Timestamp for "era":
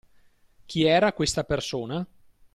0.83-1.13